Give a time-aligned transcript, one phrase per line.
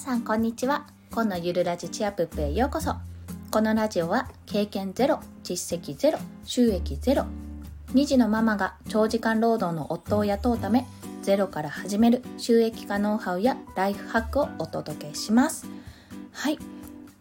[0.00, 0.86] さんこんにちは。
[1.10, 2.94] 今のゆるラジチアプップへようこそ。
[3.50, 7.26] このラジオは経験ゼロ実績ゼロ収益ゼロ
[7.92, 10.86] 2児のママが長時間労働の夫を雇うため
[11.20, 15.66] ゼロから始める収益化ノウハウやライフハックをお届けします。
[16.32, 16.58] はい。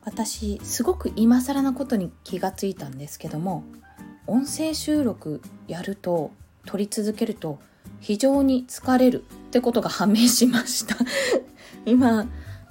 [0.06, 3.66] 私すごく今更なことに気がついたんですけども
[4.26, 6.32] 音声収録やると
[6.66, 7.60] 撮り続けると
[8.00, 10.96] 非常に疲れるってことが判明しました。
[11.86, 12.26] 今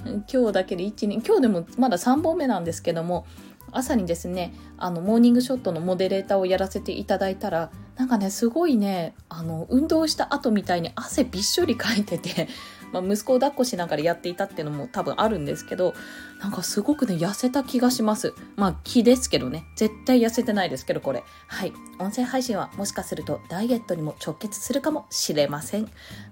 [0.05, 3.27] 今日だけで12今日でもまだ3本目なんですけども
[3.73, 12.49] 朝にですねあのモーニングショットのモデレーターをやらせていただいたらなんかねすごいねあの運動した後みたいに汗びっしょりかいてて
[12.93, 15.95] まあ、息子を抱っこしながらやっていたっていうのも多分あるんですけど
[16.41, 18.35] なんかすごくね痩せた気がします。
[18.57, 19.65] まあ気ですけどね。
[19.77, 21.25] 絶対痩せてないですけどこれ。
[21.47, 21.73] はい。
[21.99, 25.83] 音声配信はもしかするとダイエットにも直結するかもしれません、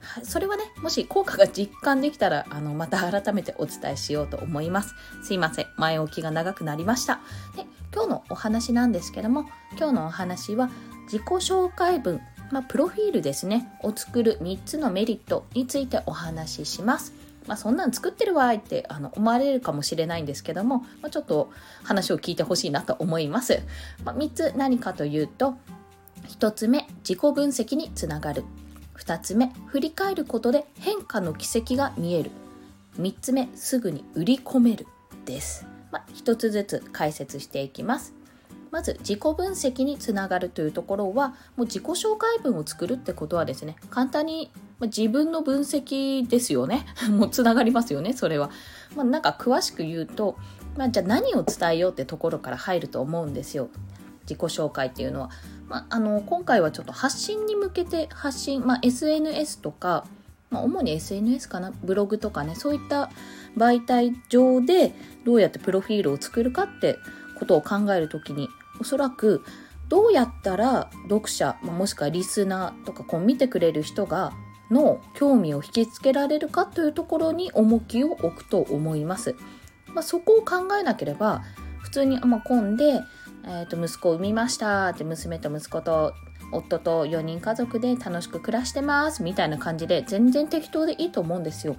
[0.00, 4.94] はい、それはねもし効果が実感できたらあのまた改めてお伝えしようと思います。
[5.24, 5.66] すいません。
[5.76, 7.20] 前置きが長くなりました。
[7.56, 10.70] で今日のお話なんですけども今日のお話は
[11.04, 17.12] 自己紹介文まあ、プロフィールですねを作る3つのメリットについてお話しします。
[17.46, 21.50] まあ、そんなん作ってるわいってあの思われるかもしれないんですけども、まあ、ちょっと
[21.84, 23.62] 話を聞いてほしいなと思います。
[24.04, 25.56] まあ、3つ何かというと
[26.28, 28.44] 1つ目自己分析につながる
[28.98, 32.30] 2つ目振り返ることで変化の軌跡が見える
[32.98, 34.86] 3つ目すぐに売り込める
[35.24, 35.66] です。
[35.92, 38.15] まあ、1つずつ解説していきます。
[38.76, 44.50] まず自己分析につながるというところはもう自己紹介文を作るってことはですね簡単に
[44.82, 46.84] 自分の分析ですよね。
[47.08, 48.50] もうつながりますよねそれは、
[48.94, 50.36] まあ、なんか詳しく言うと、
[50.76, 53.70] まあ、じゃあ何を伝えようってところから入ると思うんですよ。
[54.24, 55.30] 自己紹介っていうのは、
[55.68, 60.04] まあ、あの今回はちょっと発信に向けて発信、まあ、SNS とか
[60.50, 61.72] まあ、主に SNS かな？
[61.82, 63.10] ブログとかねそういった
[63.56, 64.92] 媒体上で
[65.24, 66.98] どうやってプロフィールを作るかって
[67.38, 68.48] ことを考える時に
[68.80, 69.44] おそらく
[69.88, 74.32] どうやったら読者もしくはリスナーとかこう見てくれる人が
[74.70, 79.36] の興味を引きつけられるかというところに重きを置くと思います。
[79.94, 81.42] まあ、そこを考えなければ
[81.78, 83.00] 普通に、まあ、混んで、
[83.44, 86.12] えー、と息子を産みましたって娘と息子と
[86.52, 91.76] 夫と4人家族で楽しく暮らしてますみたいな感じで全然適当でいいと思うんですよ。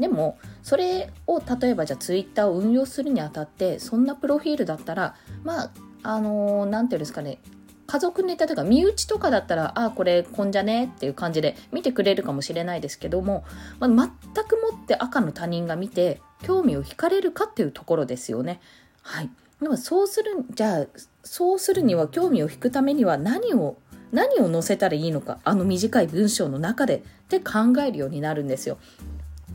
[0.00, 5.70] でもそれを例えばじゃあツイッターを運用するにあたってそんなプロフィールだったらまあ
[6.02, 7.38] あの何、ー、て言うんですかね
[7.86, 13.44] 家族ネタとか身内とかだったらああこれこんじゃねっていう感じで見てくれるかもしれないですけども、
[13.80, 18.60] まあ、全くもって赤の他人が見て興味を惹かれるかっていうところですよね。
[19.02, 20.86] はい、でもそうするじゃあ
[21.24, 23.76] そうするには興味を引くためには何を
[24.12, 28.78] 何を載せたらいいのかあの短い文章の中でって考えるようになるんですよ。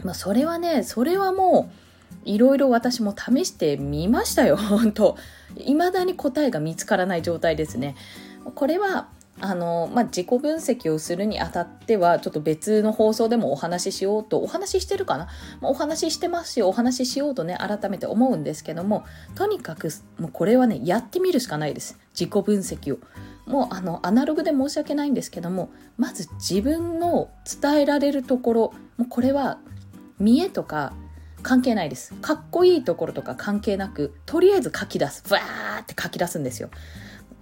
[0.03, 5.17] まあ、それはねそれはもういろいろ私も試してみましたよ 本当。
[5.55, 7.95] 未だに答えが見つからない状態ですね。
[8.55, 9.07] これは
[9.41, 15.27] あの、まあ、自己分析をするにあたってはちょっと別の放送でもお話ししようとお話ししてるかな、
[15.59, 19.03] まあ、お話ししてますよお話ししようとね改めて思うんですけども
[19.35, 19.89] とにかく
[20.19, 21.97] もうこれはねやってみるしかないです。
[22.13, 22.99] 自己分析を。
[23.45, 27.29] もうあのアナログで申し訳ないんですけどもまず自分の
[27.61, 29.59] 伝えられるところもうこれは
[30.19, 30.93] 見栄とか
[31.43, 32.13] 関係ないです。
[32.15, 35.23] かっこいいところとか関係なく、とりあえず書き出す。
[35.29, 36.69] バーって書き出すんですよ。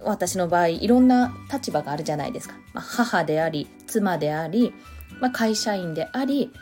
[0.02, 2.54] 私の場合、いろんな立場があるじゃないですか。
[2.74, 4.74] まあ、母であり、妻であり、
[5.20, 6.52] まあ、会社員であり、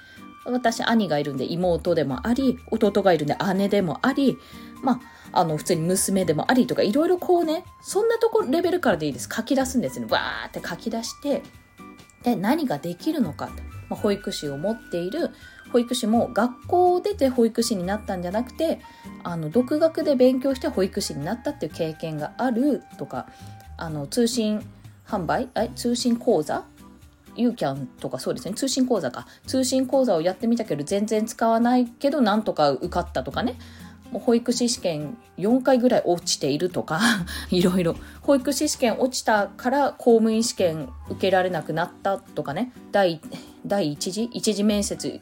[0.44, 4.38] 私、兄がいるんで妹でもあり、弟がいるんで姉でもあり、
[4.82, 5.00] ま
[5.32, 9.28] あ、あの、普通に娘でもありとか、いろいろこうね、そんなところレベルからでいいです。
[9.32, 10.08] 書き出すんですよね。
[10.08, 11.42] バーって書き出して、
[12.22, 13.50] で、何ができるのか。
[13.88, 15.30] まあ、保育士を持っている
[15.72, 18.80] 保育士も学校を出て保育士になったんじゃなくて
[19.24, 23.26] あの独学で勉強して保育士になったっていう経験があるとか
[23.76, 24.64] あの通信
[25.06, 26.64] 販売え通信講座？
[27.34, 28.54] ユーキャンとかそうですね。
[28.54, 29.26] 通信講座か。
[29.46, 33.56] 通信講座をやってみたけど全然使わないけどなんとか受かったとかね。
[34.10, 37.00] もう保育士試験4回ぐらい落ちているとか
[37.50, 37.96] いろいろ。
[38.20, 42.72] 保育士試験落ちたから公務員試験受けられなくなったとかね。
[42.92, 43.20] 第
[43.66, 44.28] 第一次？
[44.32, 45.20] 一次面接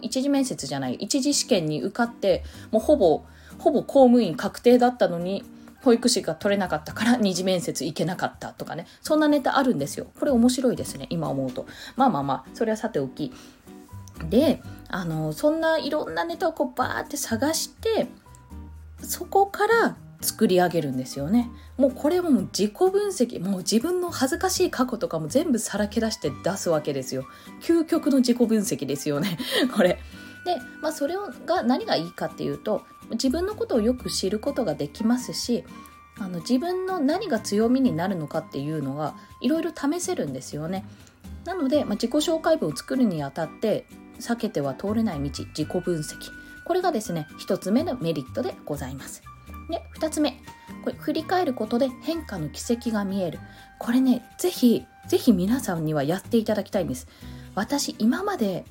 [0.00, 3.24] 一次面接じゃない一次試験に受かってもうほぼ
[3.58, 5.44] ほぼ公務員確定だったのに
[5.82, 8.86] 保育士が取れなかったから二次面接行けなかったとかね。
[9.02, 10.06] そんなネタあるんですよ。
[10.18, 11.66] これ面白いですね今思うと。
[11.96, 13.32] まあまあまあそれはさておき。
[14.30, 18.06] であのそんないろんなネタをこうバーって探して
[19.00, 21.50] そこから作り上げるんですよね。
[21.76, 27.24] もうこれも自己分析、もう自分の恥ずかしい過去とかも全部さらけ出して出すわけですよ。
[27.60, 29.38] 究極の自己分析ですよね。
[29.76, 30.00] これ。
[30.44, 31.14] で、まあ、それ
[31.46, 35.64] が何がいいかっていうと自分のことをよく知ることができますし
[36.18, 40.84] あの自分の何が強みになるのかっていうのがいろいろ試せるんですよね。
[41.44, 43.86] なので、まあ、自己紹介文を作るにあたって
[44.20, 46.30] 避けては通れない道自己分析
[46.64, 49.22] これがですね1つ目のメリットでございます。
[49.70, 50.40] で2つ目。
[50.82, 53.38] これ振り返ることで変化の軌跡が見える。
[53.78, 57.06] これねぜひぜひ皆さんにはやっていただきたいんです。
[57.54, 58.64] 私今まで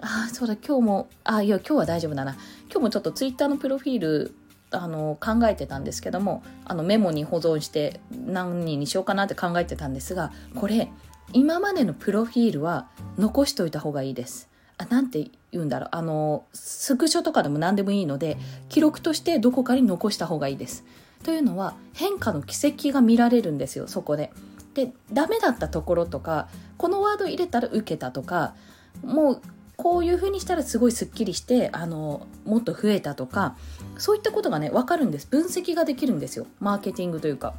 [0.00, 2.32] ああそうだ今日もあいや今日は大丈夫だな。
[2.70, 4.34] 今日もちょっとツイッターのプロフィール
[4.72, 10.90] あの考えてたんですけどもあのメモに保存して何人にしようかなって考えてたんですがこれ
[11.32, 12.88] 今までのプロフィールは
[13.18, 14.48] 残しておいた方がいいです。
[14.80, 15.88] あなんて言うんだろう。
[15.92, 18.38] あのスクショとかでも何でもいいので
[18.70, 20.84] 記録としてどこかに残した方がいいです。
[21.22, 24.32] というのは変化の軌跡が見られるんですよそこで。
[24.72, 26.48] でダメだったところとか
[26.78, 28.54] このワード入れたら受けたとか
[29.02, 29.42] もう
[29.76, 33.56] こういう風にしたらすごいすっきりしてあのもっと増えたとか
[33.98, 35.26] そういったことがね分かるんです。
[35.26, 36.46] 分析ができるんですよ。
[36.58, 37.54] マーケティングというか。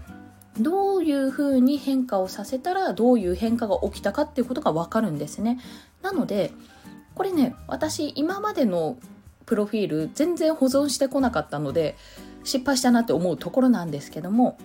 [0.60, 5.60] どういう風に変化をさせたらどういう変化が起きたかっていうことが分かるんですね。
[6.02, 6.52] なので
[7.22, 8.98] これね私今までの
[9.46, 11.96] プロフィール全然保存してこなかったので
[12.44, 14.58] 失敗したなって思うところなんですけども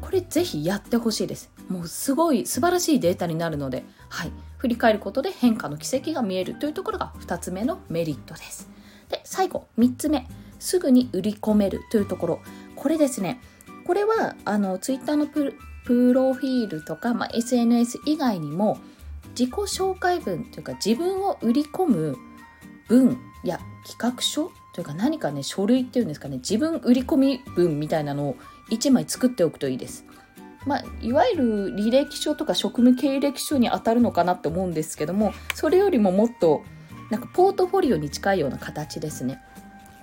[0.00, 1.52] これぜひやってほしいです。
[1.68, 4.32] もうすごい素晴らしいデータになるのではい。
[4.58, 8.68] 振り返ることで変化の軌跡が見えるというところが2つ目のメリットです。
[9.08, 10.26] で最後3つ目。
[10.58, 12.40] すぐに売り込めるというところ。
[12.74, 13.40] これですね。
[13.86, 15.54] これはあのツイッターのプ
[16.12, 18.78] ロフィールとか、まあ、SNS 以外にも
[19.38, 22.16] 自己紹介文というか自分を売り込む
[22.88, 28.36] 文や企画書というか何かね書類っていうんですかね自分売り込み文みたいなのを
[28.70, 30.04] 1枚作っておくといいです。
[30.64, 36.62] まあ、いわゆる履歴書とか職務経歴書に当たるのかなって思うんですけどもそれよりももっと
[37.10, 39.42] なんかポートフォリオに近いような形ですね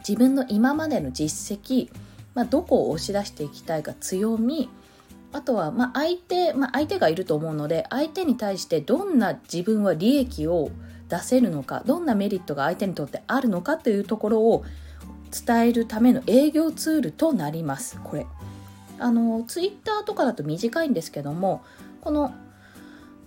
[0.06, 1.90] 自分の今までの実績、
[2.34, 4.70] まあ、どこを押し出していきたいか強み
[5.32, 10.72] あとはまあ相手、まあ、相手がいると思うので相手に対してどんな自分は利益を
[11.08, 14.64] 出せるのかどんなメリットが相手にとってあるのかというところを
[15.46, 18.00] 伝えるための営業ツールとなります。
[18.04, 18.26] これ。
[19.00, 21.64] あのツイッターとかだと短いんですけども
[22.02, 22.34] この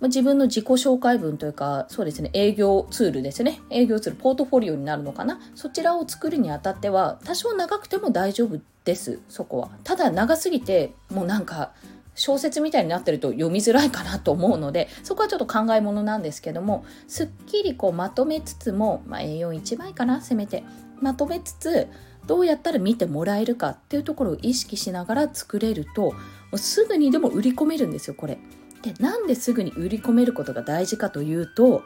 [0.02, 3.60] 自分の自己紹介文というかそうですね営業ツールですね。
[3.70, 5.40] 営業ツールポートフォリオになるのかな。
[5.54, 9.70] そちらを作るにあたっては多少長くても大丈夫ですそこは。
[9.84, 11.72] ただ長すぎてもうなんか
[12.14, 20.64] 小説みたいになってると読みづらいかなと思うのでそこはちょっと考えものなんですけどもすっきりこうまとめつつも、まあ、A41 枚かなせめて
[21.00, 21.88] まとめつつ
[22.26, 26.16] どうやったら見てもらえるかっていうところを意識しながら作れるとも
[26.52, 28.38] うすぐにでも売り込めるんですよこれ。
[28.82, 31.84] でなんですぐに売り込めることが大事かというと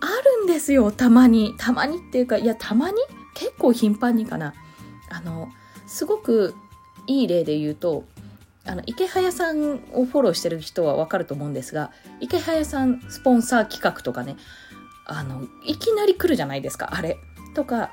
[0.00, 0.06] あ
[0.40, 1.54] るんですよたまに。
[1.58, 2.96] たまにっていうかいやたまに？
[3.34, 4.54] 結構頻繁にかな。
[5.10, 5.48] あの
[5.86, 6.54] すごく
[7.06, 8.04] いい例で言うと
[8.68, 14.36] あの池早さんをフォローしてる人はわかると思うんですが池早さんスポンサー企画とかね
[15.06, 17.16] あのいきなり来るじゃないですかあれ
[17.54, 17.90] とか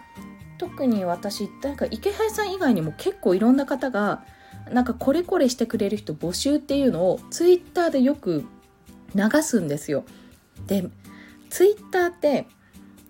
[0.58, 4.24] 特に私なんか池原さん以外にも結構いろんな方が
[4.72, 8.46] なんかこれこれしてくれる人募集っていうのをツイッターでよく
[9.14, 10.04] 流すんですよ。
[10.68, 10.90] で
[11.50, 12.48] ツイッターって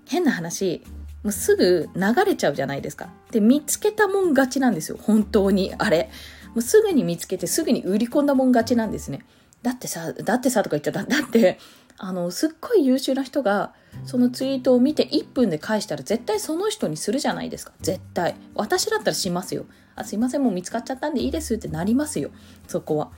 [0.07, 0.83] 変な話
[1.23, 3.09] もうすぐ流れちゃうじゃないですか。
[3.31, 6.09] で見つけたもん勝ちなんですよ本当にあれ。
[6.55, 9.25] もうすぐに見つけてすぐに売り込んだもん勝ちなんですね。
[9.61, 11.03] だってさだってさとか言っちゃった。
[11.03, 11.59] だって
[11.97, 13.73] あのすっごい優秀な人が
[14.05, 17.73] そのツイートを見て1分で返したら絶対その人にするじゃないですか。
[17.81, 18.35] 絶対。
[18.55, 19.65] 私だったらしますよ。
[19.95, 22.31] あすいませんもう見つかっちゃったんでいいですってなりますよ。
[22.67, 23.11] そこは。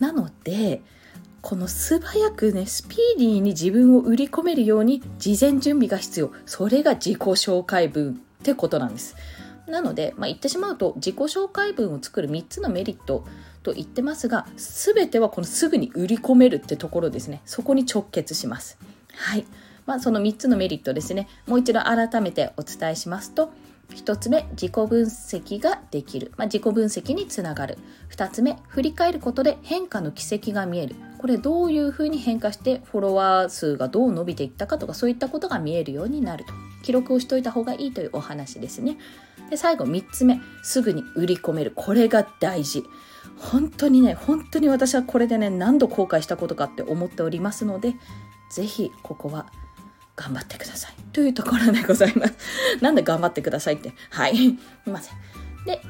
[0.00, 0.82] なので
[1.40, 6.32] この素早くねスピーディーに自分を売り込めるように事前準備が必要。
[6.46, 9.16] それが自己紹介文ってことなんです。
[9.66, 13.24] なので、まあ、言ってしまうと自己紹介文を作る3つのメリット
[13.62, 17.40] と言ってますが全てはこのすぐに売り込めるってところですね。
[17.46, 18.78] そこに直結します。
[19.14, 19.46] はい。
[19.86, 21.28] まあ、その3つのメリットですね。
[21.46, 23.50] もう一度改めてお伝えしますと
[23.94, 27.78] 1つ目自己分析ができる、まあ、自己分析につながる。
[28.10, 30.96] 2つ目振り返ることで変化の軌跡が見える。
[31.18, 36.52] これどういうふうに変化してフォロワー数がどう伸びていったかとかそういったことが見えるようになると。
[36.82, 38.98] 記録をしといた方がいいというお話ですね。
[39.48, 41.72] で最後3つ目すぐに売り込める。
[41.74, 42.84] これが大事。
[43.36, 47.94] 本当にね本当に私はこれでね何度後悔したことかって思っておりますので
[48.50, 49.46] 是非ここは
[50.16, 52.34] 頑張ってくださいというところでございます
[52.80, 53.92] なんで頑張ってくださいって？
[54.10, 54.40] はい す
[54.86, 55.16] いません
[55.66, 55.80] で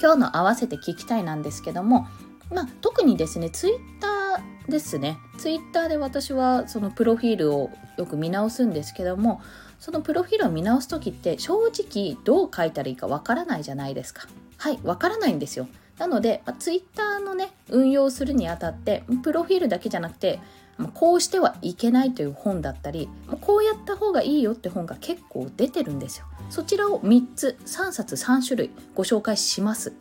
[0.00, 2.06] 今日の合わせて聞きたいなんですけども
[2.52, 5.18] まあ、特にですねツイッターですね。
[5.38, 9.42] ツイッターで私はそのプロフィールをよく見直すんですけども、
[9.78, 14.28] そのプロフィールを見直す時って正直どう書いたらいいかわからないじゃないですか。
[14.58, 15.68] はい、わからないんですよ。
[15.98, 20.40] なので、まあ、ツイッターのね、運用するにあたって、プロフィールだけじゃなくて、
[20.88, 23.08] こうしてはいけないという本だったり、
[23.40, 26.26] こうやった方がいいよって本が結構出てるんですよ。
[26.48, 29.92] そちらを3つ、3冊3種類ご紹介します。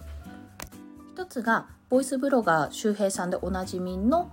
[1.15, 4.31] 1つが、ボイスブロガー周平さんでおなじみの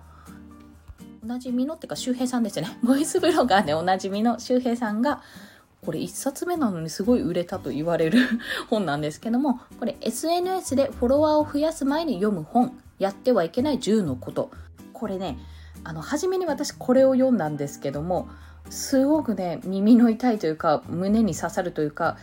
[1.27, 2.79] おなじみのっていうか周平さんですよね。
[2.85, 5.23] ボイスブロガーでおなじみの周平さんが、
[5.85, 8.21] これ1冊目なのにすごい売れたと言われる
[8.71, 14.51] 本なんですけども、これ SNS でフォロワーを増やす前に読む本、やってはいけない10のこと。
[14.93, 15.37] これね、
[15.87, 18.29] あの、初めに私これを読んだんですけども、
[18.71, 22.19] すごくね、耳の痛いというか、胸に刺さるというか、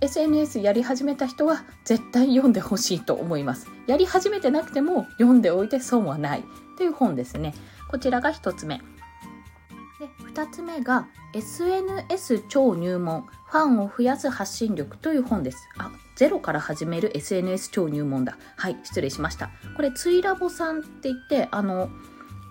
[0.00, 3.68] SNS やり始めた人は絶対読んでほしいと思います。
[3.86, 6.44] やり始めてなくても読んでおいて損はない
[6.78, 7.52] という本ですね。
[7.90, 8.78] こちらが1つ目。
[8.78, 15.68] で2つ目が SNS 超入門ファンを増やす発信力という本です。
[15.78, 18.38] あ、ゼロから始める SNS 超入門だ。
[18.56, 19.50] はい、失礼しました。
[19.76, 21.90] これツイラボさんって言って、あの、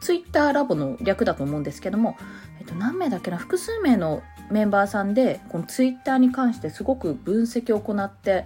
[0.01, 2.17] ツイッターラボの略だと思うんですけども、
[2.60, 8.46] えっと、何名だっけな、複数名のメンバーさんで、このツイッターに関してすごく分析を行って、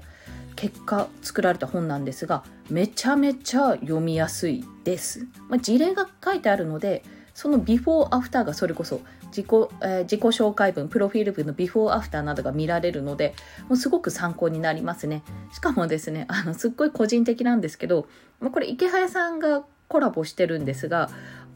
[0.55, 9.47] 結果作られた本なんですがめちゃめちゃ読みやすいです、まあ、事例が書いてあるのでそのビフォーアフターがそれこそ自己,、
[9.81, 13.35] えー、自己紹介文プロフィール文のビフォーアフターなどが見られるので
[13.67, 15.21] もうすごく参考になりますね。
[15.51, 18.07] しかもですねあのすっごい個人的なんですけど、
[18.39, 21.09] まあ、これ池早さんがコラボしてるんですが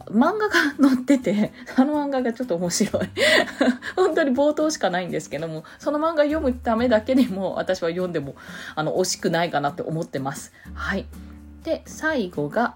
[0.08, 3.10] 漫画が載ってて、 あの漫画がちょっと面白い。
[3.96, 8.36] 本当に冒頭しかないんですけども、その漫画読むためだけでも私は読んでも、
[8.76, 10.54] あの、惜しくないかなって思ってます。
[10.74, 11.06] はい。
[11.64, 12.76] で、最後が、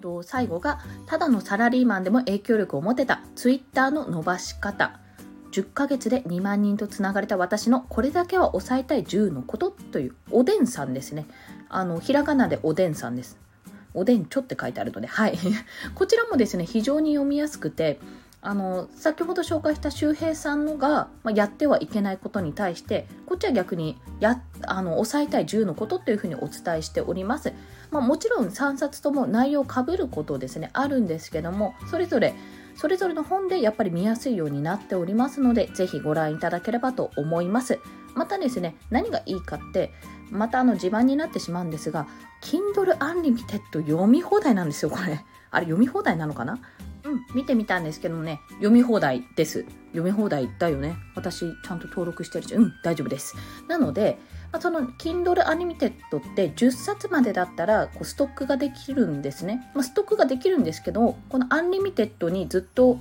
[0.00, 4.98] と最後が、ただのサラリーマンでも影響力を持てた、ツイッターの伸ばし方。
[5.52, 11.26] 10ヶ月で2万人とつながれた私のこれだけは抑えたい10のことというおでんさんですね。
[11.68, 13.36] あの、ひらがなでおでんさんです。
[13.94, 15.38] おでんちょって書いてあるので、はい。
[15.94, 17.98] こちらもですね、非常に読みやすくて、
[18.42, 27.52] あの、先ほど紹介した周平さんのが、まあ、やってはいけないことに対して、こっちは逆に、や、あの、抑えたい10のことというふうにお伝えしております。
[27.90, 32.34] まあ、もちろん3冊とも内容をかぶることですね、あるんですけども、それぞれ、
[32.80, 37.78] それぞれの本でやっぱり見やすいようになっておりますので、ぜひご覧いただければと思います。
[38.14, 39.92] またですね、何がいいかって、
[40.30, 42.06] またあの自慢になってしまうんですが、
[42.42, 45.22] Kindle Unlimited 読み放題なんですよ、これ。
[45.50, 46.58] あれ読み放題なのかな？
[47.04, 49.66] うん、見てみたんですけどもね、読み放題です。
[49.88, 50.96] 読み放題だよね。
[51.14, 53.34] 私、ちゃんと登録してるし、うん、大丈夫です。
[53.68, 54.18] なので、
[54.52, 59.70] まあ、その Kindle Unlimited って10冊までだったらこうストックができるんですね。
[59.74, 62.98] まあ、ストックができるんですけど、この Unlimited にずっと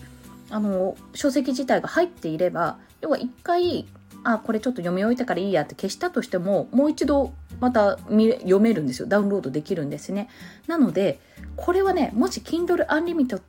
[0.50, 3.88] あの書籍自体が入っていれば、要は1回
[4.24, 9.08] あこれちょっと読み終えたからいいやって消したとしてももう一度また読めるんですよ。
[9.08, 10.30] ダウンロードできるんですね。
[10.68, 11.20] なので
[11.56, 13.42] これはねもし Kindle Unlimited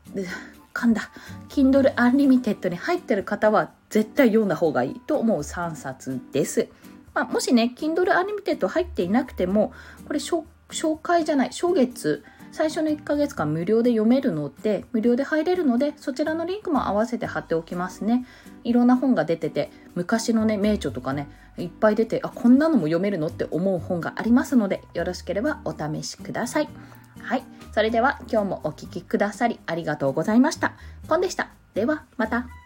[0.72, 1.10] 噛んだ。
[1.48, 6.68] Kindle Unlimited に入ってる方は絶対読んだ方がいいと思う3冊です、
[7.14, 9.72] まあ、もしね Kindle Unlimited 入っていなくても
[10.06, 10.44] これ紹
[11.02, 18.26] 介じゃない初月最初の1ヶ月間無料で読めるので、無料で入れるので、そちらのリンクも合わせて貼っておきますね。
[18.64, 26.68] いろんな本が出てて、昔のね、名著とかね、いっぱい出て、あ、こんなのも読めるのって思う本がありますので、よろしければお試しください。
[27.22, 27.44] はい。
[27.72, 30.72] それでは今日もお聴きくださりありがとうございました。
[31.06, 31.50] ポンでした。
[31.74, 32.59] ではまた。